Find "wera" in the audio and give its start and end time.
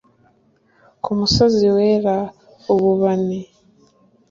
1.75-2.17